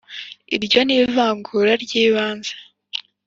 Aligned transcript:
Iryo 0.55 0.79
ni 0.83 0.95
ivangura 1.01 1.71
ry'ibanze 1.83 2.53